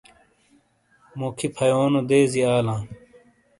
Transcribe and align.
موکھی 1.17 1.47
فھیونو 1.55 2.01
دیزی 2.09 2.41
آلا 2.55 2.75